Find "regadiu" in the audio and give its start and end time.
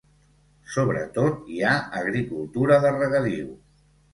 2.99-3.57